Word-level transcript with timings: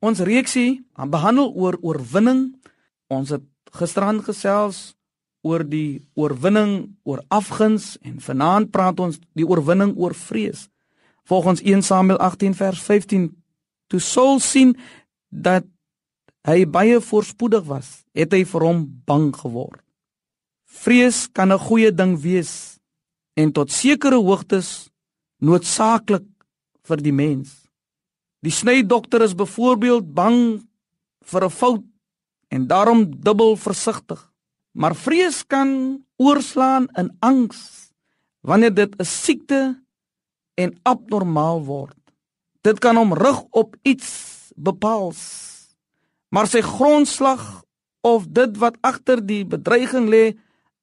Ons 0.00 0.22
reeksie 0.24 0.80
behandel 0.96 1.52
oor 1.52 1.76
oorwinning. 1.84 2.54
Ons 3.12 3.34
het 3.36 3.44
gisterand 3.76 4.24
gesels 4.24 4.94
oor 5.44 5.64
die 5.64 6.00
oorwinning 6.16 6.96
oor 7.08 7.22
afguns 7.32 7.94
en 8.04 8.20
vanaand 8.20 8.70
praat 8.72 9.00
ons 9.00 9.20
die 9.36 9.46
oorwinning 9.46 9.94
oor 9.96 10.14
vrees. 10.16 10.68
Volgens 11.24 11.62
1 11.62 11.84
Samuel 11.86 12.18
18 12.18 12.56
vers 12.56 12.80
15 12.80 13.28
toe 13.90 14.00
Saul 14.00 14.40
sien 14.40 14.74
dat 15.28 15.64
hy 16.48 16.64
baie 16.64 17.00
voorspoedig 17.04 17.64
was, 17.68 18.02
het 18.16 18.32
hy 18.32 18.44
vir 18.48 18.64
hom 18.64 18.84
bang 19.06 19.28
geword. 19.36 19.82
Vrees 20.64 21.28
kan 21.28 21.52
'n 21.52 21.58
goeie 21.58 21.92
ding 21.92 22.16
wees 22.20 22.80
en 23.36 23.52
tot 23.52 23.70
sekere 23.70 24.16
hoogtes 24.16 24.90
noodsaaklik 25.38 26.24
vir 26.82 26.96
die 26.96 27.12
mens. 27.12 27.69
Die 28.40 28.52
snydokter 28.52 29.22
is 29.22 29.36
byvoorbeeld 29.36 30.14
bang 30.16 30.62
vir 31.28 31.44
'n 31.44 31.50
fout 31.50 31.84
en 32.48 32.66
daarom 32.66 33.20
dubbel 33.20 33.56
versigtig. 33.56 34.32
Maar 34.72 34.94
vrees 34.94 35.46
kan 35.46 36.00
oorslaan 36.16 36.88
in 36.96 37.16
angs 37.20 37.90
wanneer 38.40 38.74
dit 38.74 38.96
'n 38.96 39.04
siekte 39.04 39.82
en 40.54 40.78
abnormaal 40.82 41.64
word. 41.64 42.00
Dit 42.60 42.78
kan 42.78 42.96
hom 42.96 43.12
rig 43.12 43.40
op 43.50 43.76
iets 43.82 44.52
bepaals. 44.56 45.20
Maar 46.28 46.46
sy 46.46 46.60
grondslag 46.60 47.64
of 48.00 48.26
dit 48.28 48.56
wat 48.56 48.76
agter 48.80 49.26
die 49.26 49.44
bedreiging 49.44 50.08
lê 50.08 50.36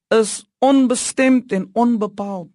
is 0.08 0.46
onbestemd 0.60 1.52
en 1.52 1.70
onbepaald. 1.74 2.50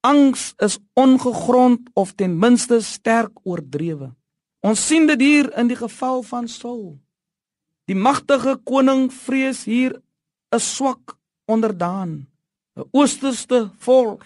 Angs 0.00 0.52
is 0.56 0.78
ongegrond 0.94 1.90
of 1.94 2.12
ten 2.14 2.38
minste 2.38 2.80
sterk 2.80 3.32
oordrewe. 3.42 4.17
Ons 4.60 4.80
sien 4.88 5.06
dit 5.06 5.20
hier 5.22 5.52
in 5.58 5.68
die 5.70 5.78
geval 5.78 6.24
van 6.26 6.48
Saul. 6.50 6.98
Die 7.86 7.96
magtige 7.96 8.56
koning 8.66 9.06
vrees 9.12 9.64
hier 9.64 10.02
'n 10.52 10.60
swak 10.60 11.16
onderdaan. 11.46 12.26
'n 12.76 12.88
Oosterste 12.92 13.70
volk 13.78 14.24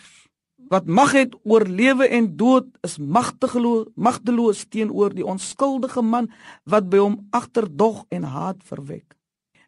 wat 0.73 0.87
mag 0.87 1.12
het 1.12 1.34
oor 1.45 1.67
lewe 1.67 2.09
en 2.09 2.37
dood 2.37 2.67
is 2.81 2.97
magteloos 2.98 3.89
magteloos 3.95 4.65
teenoor 4.69 5.12
die 5.15 5.27
onskuldige 5.27 6.03
man 6.03 6.31
wat 6.64 6.89
by 6.89 6.97
hom 6.97 7.27
agterdog 7.31 8.05
en 8.09 8.23
haat 8.23 8.62
verwek. 8.64 9.17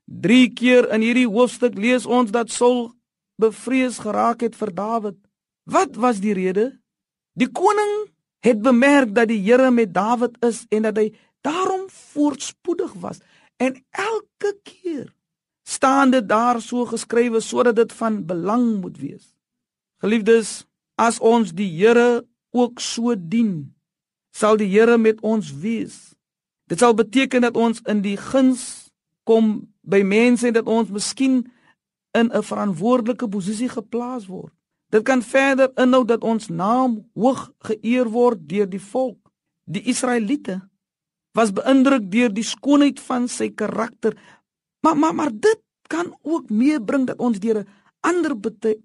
3 0.07 0.49
keer 0.53 0.89
in 0.93 1.01
hierdie 1.01 1.29
hoofstuk 1.29 1.77
lees 1.77 2.07
ons 2.07 2.31
dat 2.31 2.51
Saul 2.51 2.93
bevrees 3.37 3.99
geraak 3.99 4.41
het 4.41 4.57
vir 4.57 4.75
Dawid. 4.75 5.19
Wat 5.65 5.97
was 5.97 6.21
die 6.21 6.33
rede? 6.33 6.81
Die 7.37 7.49
koning 7.49 8.14
het 8.45 8.61
bemerk 8.63 9.15
dat 9.17 9.31
die 9.33 9.41
Here 9.41 9.71
met 9.71 9.95
Dawid 9.95 10.37
is 10.45 10.65
en 10.69 10.85
dat 10.85 10.99
hy 11.01 11.09
daarom 11.45 11.87
voorspoedig 11.89 12.93
was 13.01 13.23
en 13.57 13.79
elke 13.91 14.53
keer 14.63 15.13
staan 15.65 16.11
dit 16.13 16.29
daar 16.29 16.61
so 16.61 16.85
geskrywe 16.85 17.41
sodat 17.41 17.77
dit 17.77 17.93
van 17.93 18.25
belang 18.27 18.81
moet 18.81 18.99
wees. 19.01 19.33
Geliefdes, 20.05 20.67
as 21.01 21.19
ons 21.19 21.55
die 21.57 21.71
Here 21.73 22.27
ook 22.53 22.81
so 22.81 23.15
dien, 23.17 23.73
sal 24.37 24.61
die 24.61 24.69
Here 24.69 24.99
met 24.99 25.21
ons 25.25 25.49
wees. 25.65 26.13
Dit 26.69 26.85
sal 26.85 26.95
beteken 26.95 27.49
dat 27.49 27.57
ons 27.57 27.81
in 27.89 28.03
die 28.05 28.17
guns 28.21 28.91
kom 29.25 29.73
by 29.81 30.03
mense 30.05 30.47
en 30.49 30.57
dat 30.57 30.69
ons 30.69 30.93
miskien 30.93 31.47
in 32.13 32.29
'n 32.29 32.43
verantwoordelike 32.43 33.29
posisie 33.29 33.69
geplaas 33.69 34.27
word. 34.27 34.53
Dit 34.95 35.03
kan 35.03 35.25
verder 35.27 35.73
inhou 35.83 36.05
dat 36.07 36.23
ons 36.23 36.47
naam 36.55 37.01
hoog 37.19 37.49
geëer 37.67 38.07
word 38.15 38.45
deur 38.47 38.69
die 38.71 38.83
volk. 38.83 39.19
Die 39.67 39.83
Israeliete 39.91 40.61
was 41.35 41.51
beïndruk 41.51 42.07
deur 42.13 42.31
die 42.31 42.47
skoonheid 42.47 43.01
van 43.03 43.27
sy 43.27 43.49
karakter. 43.51 44.15
Maar 44.87 44.95
maar 44.97 45.15
maar 45.15 45.33
dit 45.35 45.61
kan 45.91 46.13
ook 46.23 46.51
meebring 46.51 47.09
dat 47.11 47.19
ons 47.19 47.41
deur 47.43 47.65
'n 47.65 47.69
ander 48.07 48.37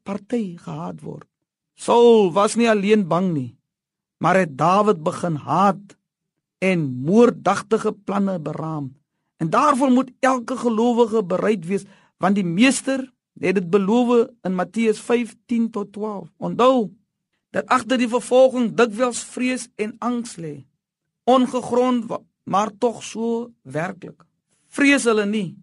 party 0.03 0.57
gehaat 0.57 1.01
word. 1.01 1.27
Saul 1.75 2.33
was 2.33 2.55
nie 2.55 2.69
alleen 2.69 3.07
bang 3.07 3.33
nie, 3.33 3.57
maar 4.17 4.35
het 4.35 4.57
Dawid 4.57 5.03
begin 5.03 5.35
haat 5.35 5.97
en 6.57 7.03
moorddadige 7.05 7.93
planne 7.93 8.39
beraam. 8.39 8.95
En 9.37 9.49
daarvoor 9.49 9.91
moet 9.91 10.11
elke 10.19 10.57
gelowige 10.57 11.23
bereid 11.23 11.65
wees 11.65 11.85
want 12.17 12.35
die 12.35 12.43
meester 12.43 13.13
het 13.39 13.55
dit 13.55 13.69
beloof 13.69 14.27
in 14.41 14.55
Matteus 14.55 14.99
5:10 14.99 15.69
tot 15.71 15.93
12. 15.93 16.29
Onthou 16.37 16.89
dat 17.49 17.65
agter 17.65 17.97
die 17.97 18.09
vervolging 18.09 18.73
dikwels 18.77 19.23
vrees 19.23 19.69
en 19.75 19.95
angs 19.99 20.35
lê. 20.35 20.65
Ongegrond 21.23 22.09
maar 22.43 22.71
tog 22.77 23.03
so 23.03 23.51
werklik. 23.61 24.25
Vrees 24.67 25.03
hulle 25.03 25.25
nie, 25.25 25.57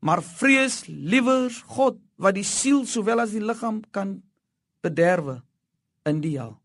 maar 0.00 0.22
vrees 0.22 0.84
liewer 0.86 1.50
God 1.76 1.98
wat 2.16 2.36
die 2.36 2.44
siel 2.44 2.84
sowel 2.88 3.20
as 3.24 3.32
die 3.36 3.44
liggaam 3.44 3.82
kan 3.90 4.22
bederwe 4.84 5.42
in 6.04 6.20
die 6.20 6.36
hel. 6.38 6.56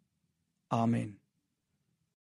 Amen. 0.68 1.21